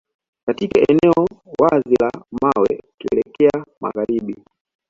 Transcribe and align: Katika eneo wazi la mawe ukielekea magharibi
Katika 0.45 0.79
eneo 0.89 1.27
wazi 1.59 1.95
la 1.99 2.11
mawe 2.41 2.79
ukielekea 2.91 3.65
magharibi 3.81 4.35